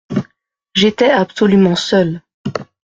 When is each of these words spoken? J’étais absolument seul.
J’étais 0.73 1.11
absolument 1.11 1.75
seul. 1.75 2.23